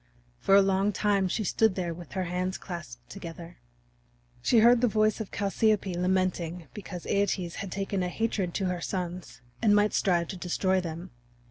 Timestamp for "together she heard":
3.07-4.81